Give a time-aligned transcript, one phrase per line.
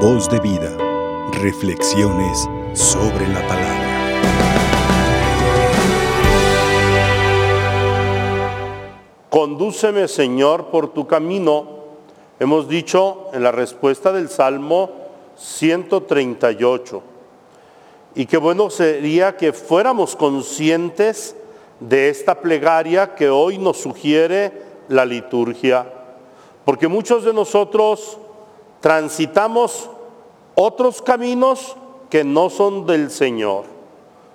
[0.00, 0.76] Voz de vida.
[1.40, 3.86] Reflexiones sobre la palabra.
[9.30, 11.66] Condúceme, Señor, por tu camino.
[12.38, 14.90] Hemos dicho en la respuesta del Salmo
[15.36, 17.02] 138.
[18.16, 21.34] Y qué bueno sería que fuéramos conscientes
[21.80, 24.52] de esta plegaria que hoy nos sugiere
[24.88, 25.90] la liturgia.
[26.66, 28.18] Porque muchos de nosotros
[28.80, 29.90] transitamos
[30.54, 31.76] otros caminos
[32.10, 33.64] que no son del Señor.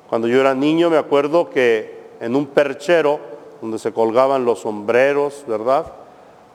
[0.10, 3.20] Cuando yo era niño me acuerdo que en un perchero
[3.62, 5.86] donde se colgaban los sombreros, ¿verdad?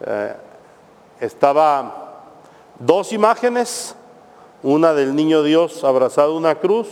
[0.05, 0.35] Eh,
[1.21, 2.23] estaba
[2.79, 3.95] dos imágenes,
[4.63, 6.89] una del niño Dios abrazado a una cruz,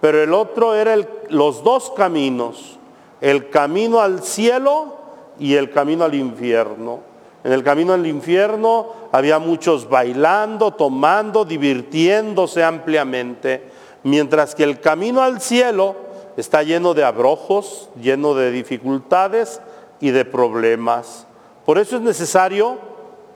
[0.00, 0.96] pero el otro era
[1.28, 2.78] los dos caminos,
[3.20, 4.96] el camino al cielo
[5.38, 7.00] y el camino al infierno.
[7.44, 13.68] En el camino al infierno había muchos bailando, tomando, divirtiéndose ampliamente,
[14.04, 15.96] mientras que el camino al cielo
[16.36, 19.60] está lleno de abrojos, lleno de dificultades
[20.00, 21.26] y de problemas.
[21.66, 22.78] Por eso es necesario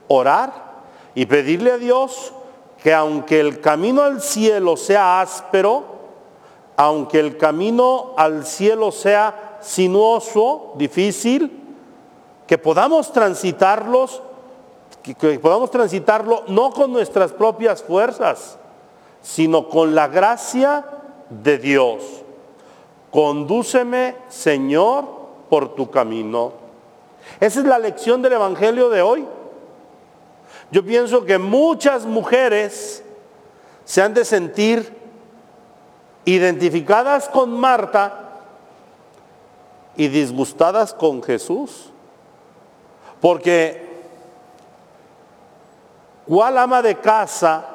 [0.07, 0.67] orar
[1.13, 2.33] y pedirle a Dios
[2.81, 5.83] que aunque el camino al cielo sea áspero,
[6.77, 11.66] aunque el camino al cielo sea sinuoso, difícil,
[12.47, 14.21] que podamos transitarlos,
[15.03, 18.57] que, podamos transitarlo no con nuestras propias fuerzas,
[19.21, 20.85] sino con la gracia
[21.29, 22.03] de Dios.
[23.11, 25.05] Condúceme, Señor,
[25.49, 26.53] por tu camino.
[27.39, 29.25] Esa es la lección del Evangelio de hoy.
[30.71, 33.03] Yo pienso que muchas mujeres
[33.83, 34.95] se han de sentir
[36.25, 38.27] identificadas con Marta
[39.95, 41.91] y disgustadas con Jesús.
[43.21, 43.87] Porque
[46.27, 47.65] ¿cuál ama de casa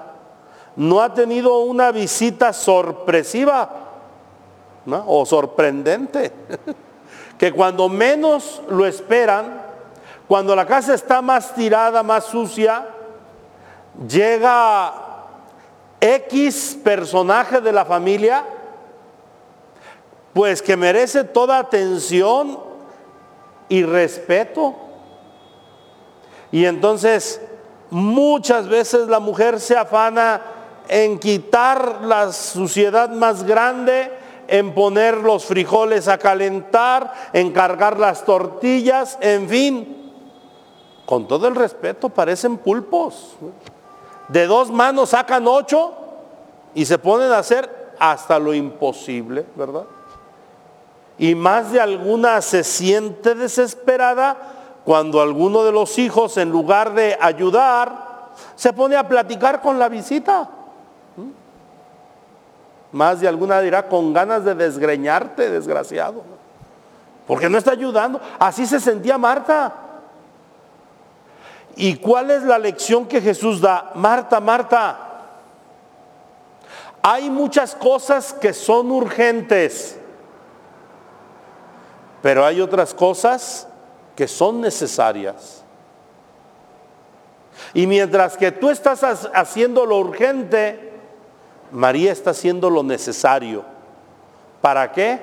[0.76, 3.70] no ha tenido una visita sorpresiva
[5.06, 6.32] o sorprendente?
[7.38, 9.60] que cuando menos lo esperan,
[10.28, 12.86] cuando la casa está más tirada, más sucia,
[14.08, 14.94] llega
[16.00, 18.44] X personaje de la familia,
[20.32, 22.58] pues que merece toda atención
[23.68, 24.74] y respeto.
[26.52, 27.40] Y entonces
[27.90, 30.40] muchas veces la mujer se afana
[30.86, 34.12] en quitar la suciedad más grande,
[34.48, 40.12] en poner los frijoles a calentar, en cargar las tortillas, en fin.
[41.06, 43.36] Con todo el respeto, parecen pulpos.
[44.28, 45.94] De dos manos sacan ocho
[46.74, 49.84] y se ponen a hacer hasta lo imposible, ¿verdad?
[51.18, 57.16] Y más de alguna se siente desesperada cuando alguno de los hijos, en lugar de
[57.20, 60.48] ayudar, se pone a platicar con la visita.
[61.16, 62.96] ¿Mm?
[62.96, 66.22] Más de alguna dirá con ganas de desgreñarte, desgraciado.
[67.26, 68.20] Porque no está ayudando.
[68.38, 69.72] Así se sentía Marta.
[71.76, 73.92] ¿Y cuál es la lección que Jesús da?
[73.94, 74.98] Marta, Marta,
[77.00, 79.98] hay muchas cosas que son urgentes,
[82.20, 83.68] pero hay otras cosas
[84.22, 85.64] que son necesarias.
[87.74, 89.02] Y mientras que tú estás
[89.34, 90.92] haciendo lo urgente,
[91.72, 93.64] María está haciendo lo necesario.
[94.60, 95.20] ¿Para qué?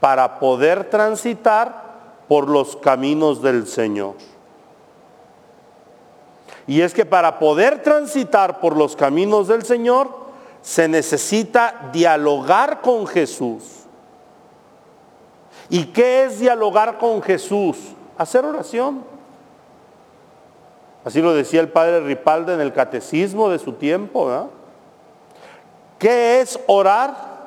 [0.00, 4.14] Para poder transitar por los caminos del Señor.
[6.66, 10.08] Y es que para poder transitar por los caminos del Señor,
[10.62, 13.64] se necesita dialogar con Jesús.
[15.68, 17.76] ¿Y qué es dialogar con Jesús?
[18.18, 19.04] Hacer oración.
[21.04, 24.50] Así lo decía el padre Ripalde en el catecismo de su tiempo.
[25.98, 27.38] ¿Qué es orar?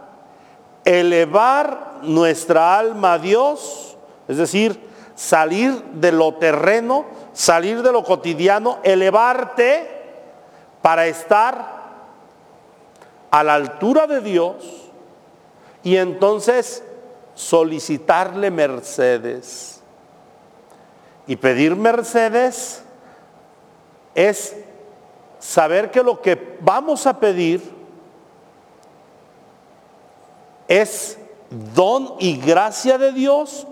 [0.83, 4.79] Elevar nuestra alma a Dios, es decir,
[5.13, 9.87] salir de lo terreno, salir de lo cotidiano, elevarte
[10.81, 11.81] para estar
[13.29, 14.55] a la altura de Dios
[15.83, 16.83] y entonces
[17.35, 19.80] solicitarle mercedes.
[21.31, 22.83] Y pedir mercedes
[24.13, 24.53] es
[25.39, 27.61] saber que lo que vamos a pedir
[30.67, 31.17] es
[31.73, 33.65] don y gracia de Dios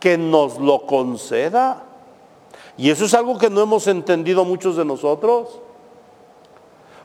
[0.00, 1.82] que nos lo conceda.
[2.78, 5.60] Y eso es algo que no hemos entendido muchos de nosotros.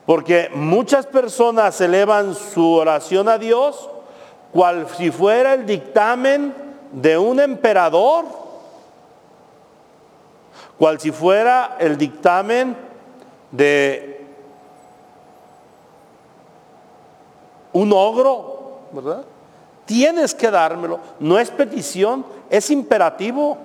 [0.05, 3.89] Porque muchas personas elevan su oración a Dios
[4.53, 6.55] cual si fuera el dictamen
[6.93, 8.50] de un emperador,
[10.81, 12.75] cual si fuera el dictamen
[13.51, 14.25] de
[17.71, 19.23] un ogro, ¿verdad?
[19.85, 20.99] Tienes que dármelo.
[21.19, 23.59] No es petición, es imperativo.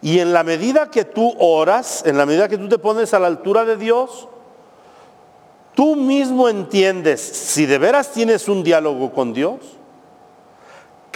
[0.00, 3.18] Y en la medida que tú oras, en la medida que tú te pones a
[3.18, 4.28] la altura de Dios,
[5.74, 9.58] tú mismo entiendes si de veras tienes un diálogo con Dios,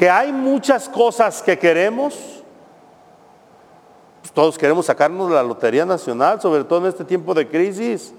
[0.00, 2.14] que hay muchas cosas que queremos.
[4.22, 8.14] Pues todos queremos sacarnos la Lotería Nacional, sobre todo en este tiempo de crisis.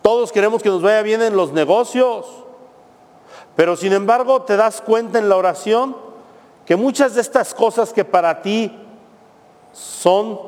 [0.00, 2.24] Todos queremos que nos vaya bien en los negocios.
[3.54, 5.94] Pero sin embargo te das cuenta en la oración
[6.64, 8.74] que muchas de estas cosas que para ti
[9.74, 10.40] son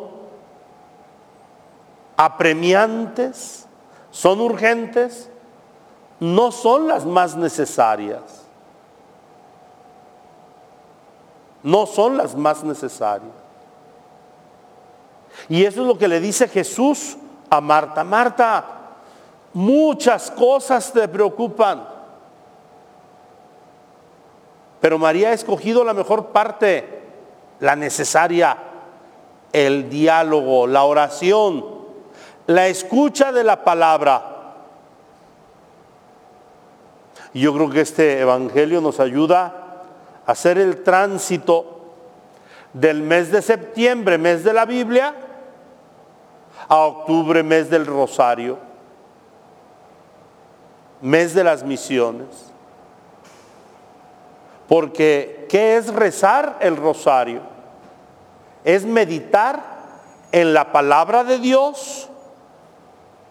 [2.17, 3.67] apremiantes,
[4.11, 5.29] son urgentes,
[6.19, 8.42] no son las más necesarias.
[11.63, 13.33] No son las más necesarias.
[15.49, 17.17] Y eso es lo que le dice Jesús
[17.49, 18.05] a Marta.
[18.05, 18.65] Marta,
[19.53, 21.89] muchas cosas te preocupan,
[24.81, 27.03] pero María ha escogido la mejor parte,
[27.61, 28.57] la necesaria
[29.53, 31.65] el diálogo, la oración,
[32.47, 34.57] la escucha de la palabra.
[37.35, 39.62] Yo creo que este Evangelio nos ayuda
[40.27, 41.81] hacer el tránsito
[42.73, 45.15] del mes de septiembre, mes de la Biblia,
[46.69, 48.59] a octubre, mes del Rosario,
[51.01, 52.53] mes de las misiones.
[54.69, 57.53] Porque, ¿qué es rezar el Rosario?
[58.65, 59.63] es meditar
[60.31, 62.09] en la palabra de Dios,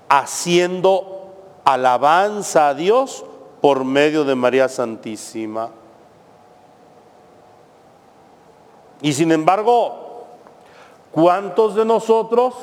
[0.09, 1.33] haciendo
[1.63, 3.25] alabanza a Dios
[3.61, 5.69] por medio de María Santísima.
[9.01, 10.25] Y sin embargo,
[11.11, 12.53] ¿cuántos de nosotros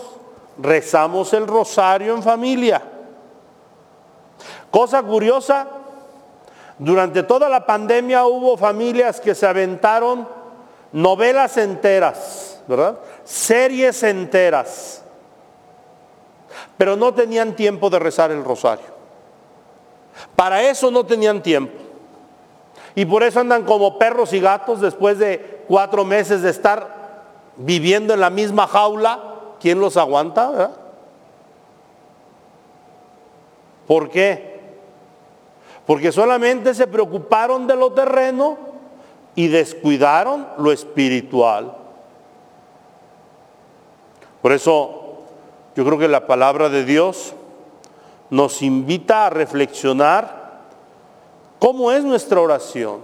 [0.59, 2.83] rezamos el rosario en familia?
[4.71, 5.67] Cosa curiosa,
[6.79, 10.29] durante toda la pandemia hubo familias que se aventaron
[10.93, 12.99] novelas enteras ¿verdad?
[13.25, 15.03] Series enteras.
[16.77, 18.87] Pero no tenían tiempo de rezar el rosario.
[20.37, 21.88] Para eso no tenían tiempo.
[22.99, 27.23] Y por eso andan como perros y gatos después de cuatro meses de estar
[27.57, 29.21] viviendo en la misma jaula.
[29.61, 30.73] ¿Quién los aguanta?
[33.87, 34.59] ¿Por qué?
[35.87, 38.59] Porque solamente se preocuparon de lo terreno
[39.37, 41.77] y descuidaron lo espiritual.
[44.43, 45.19] Por eso
[45.77, 47.33] yo creo que la palabra de Dios
[48.31, 50.38] nos invita a reflexionar
[51.59, 53.01] cómo es nuestra oración.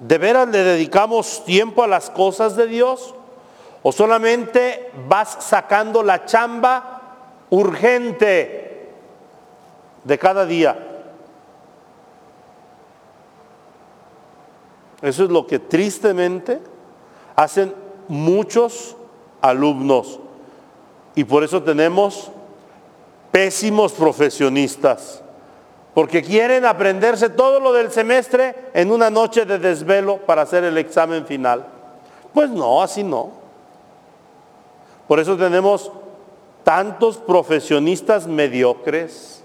[0.00, 3.14] ¿De veras le dedicamos tiempo a las cosas de Dios?
[3.82, 7.02] ¿O solamente vas sacando la chamba
[7.50, 8.90] urgente
[10.04, 10.86] de cada día?
[15.02, 16.60] Eso es lo que tristemente
[17.36, 17.74] hacen
[18.08, 18.96] muchos
[19.40, 20.20] alumnos.
[21.14, 22.30] Y por eso tenemos
[23.30, 25.22] pésimos profesionistas,
[25.94, 30.78] porque quieren aprenderse todo lo del semestre en una noche de desvelo para hacer el
[30.78, 31.66] examen final.
[32.32, 33.30] Pues no, así no.
[35.08, 35.90] Por eso tenemos
[36.62, 39.42] tantos profesionistas mediocres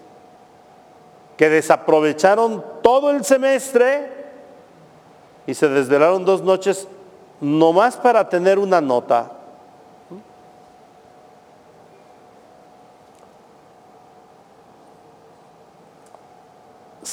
[1.37, 4.11] que desaprovecharon todo el semestre
[5.47, 6.87] y se desvelaron dos noches
[7.41, 9.31] nomás para tener una nota.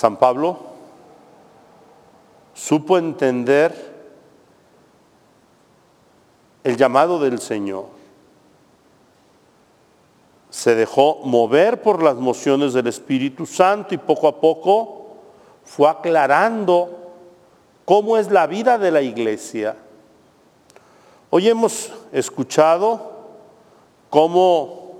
[0.02, 0.58] San Pablo
[2.54, 3.72] supo entender
[6.64, 7.84] el llamado del Señor.
[10.50, 15.06] Se dejó mover por las mociones del Espíritu Santo y poco a poco
[15.62, 17.12] fue aclarando
[17.84, 19.76] cómo es la vida de la iglesia.
[21.30, 23.12] Hoy hemos escuchado
[24.10, 24.96] cómo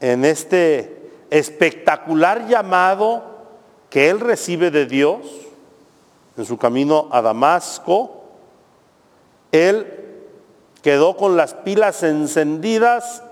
[0.00, 3.29] en este espectacular llamado
[3.90, 5.18] que él recibe de Dios
[6.36, 8.22] en su camino a Damasco,
[9.52, 9.86] él
[10.80, 13.22] quedó con las pilas encendidas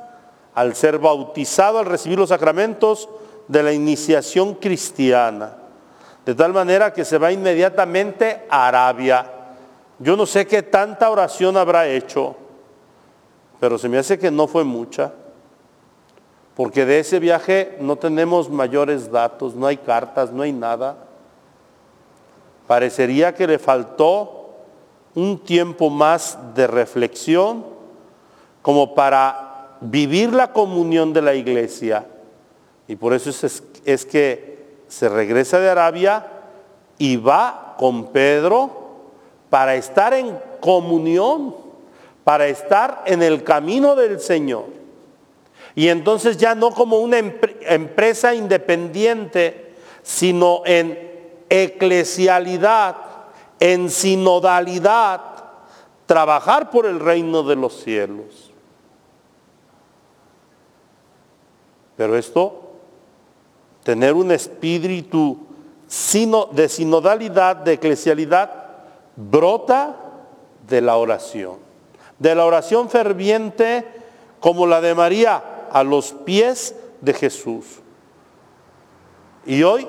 [0.54, 3.08] al ser bautizado, al recibir los sacramentos
[3.46, 5.56] de la iniciación cristiana.
[6.26, 9.32] De tal manera que se va inmediatamente a Arabia.
[10.00, 12.36] Yo no sé qué tanta oración habrá hecho,
[13.60, 15.12] pero se me hace que no fue mucha
[16.58, 20.96] porque de ese viaje no tenemos mayores datos, no hay cartas, no hay nada.
[22.66, 24.56] Parecería que le faltó
[25.14, 27.64] un tiempo más de reflexión
[28.60, 32.06] como para vivir la comunión de la iglesia.
[32.88, 36.26] Y por eso es, es que se regresa de Arabia
[36.98, 38.70] y va con Pedro
[39.48, 41.54] para estar en comunión,
[42.24, 44.77] para estar en el camino del Señor.
[45.75, 50.98] Y entonces ya no como una empresa independiente, sino en
[51.48, 52.96] eclesialidad,
[53.60, 55.20] en sinodalidad,
[56.06, 58.50] trabajar por el reino de los cielos.
[61.96, 62.70] Pero esto,
[63.82, 65.38] tener un espíritu
[66.52, 68.50] de sinodalidad, de eclesialidad,
[69.16, 69.96] brota
[70.66, 71.56] de la oración.
[72.18, 73.87] De la oración ferviente
[74.40, 77.64] como la de María a los pies de Jesús.
[79.46, 79.87] Y hoy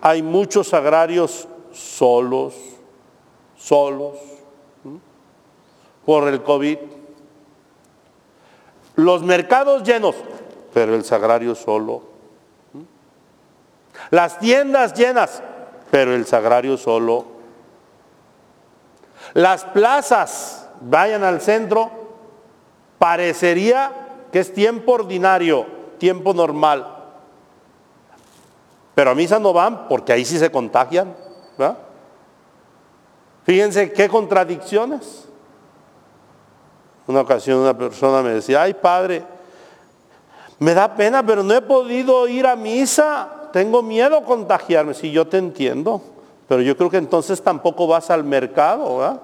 [0.00, 2.54] hay muchos agrarios solos,
[3.56, 4.16] solos,
[6.04, 6.78] por el COVID.
[8.96, 10.16] Los mercados llenos,
[10.72, 12.02] pero el sagrario solo.
[14.10, 15.42] Las tiendas llenas,
[15.90, 17.26] pero el sagrario solo.
[19.34, 21.90] Las plazas, vayan al centro,
[22.98, 23.99] parecería
[24.32, 25.66] que es tiempo ordinario,
[25.98, 26.96] tiempo normal.
[28.94, 31.14] Pero a misa no van porque ahí sí se contagian.
[33.44, 35.26] Fíjense qué contradicciones.
[37.06, 39.24] Una ocasión una persona me decía, ay padre,
[40.58, 44.94] me da pena, pero no he podido ir a misa, tengo miedo a contagiarme.
[44.94, 46.02] Sí, yo te entiendo,
[46.46, 49.20] pero yo creo que entonces tampoco vas al mercado.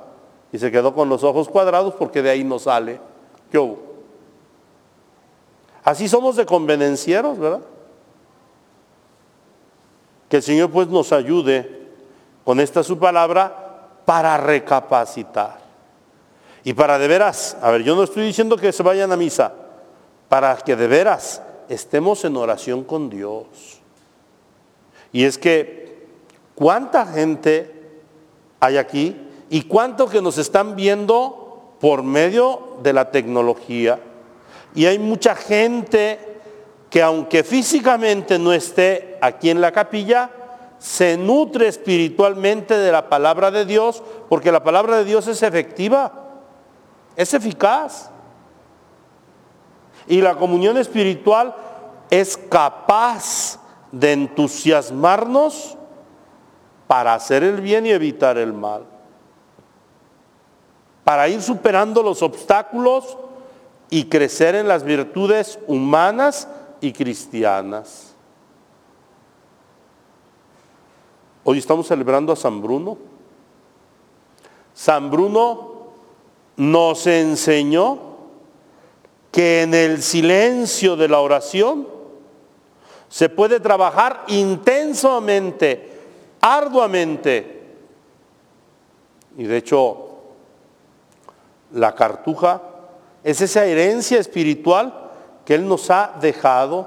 [0.53, 2.99] Y se quedó con los ojos cuadrados porque de ahí no sale.
[3.53, 3.86] Yo.
[5.87, 7.61] Así somos de convenencieros, ¿verdad?
[10.29, 11.87] Que el Señor pues nos ayude
[12.45, 15.61] con esta su palabra para recapacitar.
[16.65, 19.55] Y para de veras, a ver, yo no estoy diciendo que se vayan a misa,
[20.29, 23.47] para que de veras estemos en oración con Dios.
[25.13, 26.09] Y es que,
[26.57, 28.01] ¿cuánta gente
[28.59, 29.17] hay aquí
[29.51, 34.01] y cuánto que nos están viendo por medio de la tecnología?
[34.77, 36.21] Y hay mucha gente
[36.91, 40.31] que aunque físicamente no esté aquí en la capilla,
[40.79, 46.13] se nutre espiritualmente de la palabra de Dios, porque la palabra de Dios es efectiva,
[47.17, 48.11] es eficaz.
[50.07, 51.55] Y la comunión espiritual
[52.11, 53.59] es capaz
[53.91, 55.79] de entusiasmarnos
[56.87, 58.85] para hacer el bien y evitar el mal.
[61.03, 63.17] Para ir superando los obstáculos
[63.91, 66.49] y crecer en las virtudes humanas
[66.81, 68.15] y cristianas.
[71.45, 72.99] Hoy estamos celebrando a San Bruno.
[74.75, 75.77] San Bruno
[76.57, 77.99] nos enseñó
[79.31, 81.87] que en el silencio de la oración
[83.09, 86.01] se puede trabajar intensamente,
[86.41, 87.65] arduamente.
[89.39, 90.09] Y de hecho,
[91.73, 92.63] la cartuja
[93.27, 94.95] es esa herencia espiritual
[95.45, 96.87] que Él nos ha dejado,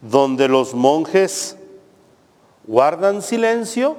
[0.00, 1.56] donde los monjes
[2.64, 3.96] guardan silencio,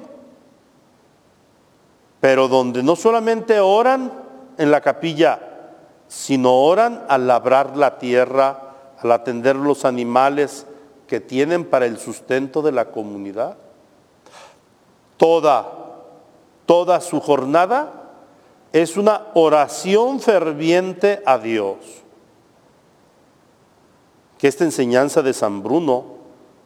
[2.20, 4.10] pero donde no solamente oran
[4.56, 5.40] en la capilla,
[6.08, 10.64] sino oran al labrar la tierra, al atender los animales
[11.06, 13.58] que tienen para el sustento de la comunidad.
[15.18, 15.68] Toda,
[16.64, 17.99] toda su jornada
[18.72, 21.76] es una oración ferviente a Dios
[24.38, 26.04] que esta enseñanza de San Bruno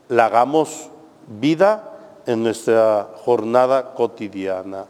[0.09, 0.91] la hagamos
[1.27, 1.91] vida
[2.27, 4.87] en nuestra jornada cotidiana.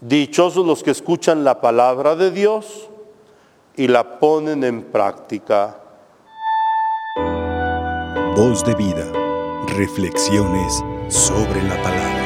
[0.00, 2.88] Dichosos los que escuchan la palabra de Dios
[3.76, 5.78] y la ponen en práctica.
[8.36, 9.10] Voz de vida.
[9.66, 12.19] Reflexiones sobre la palabra.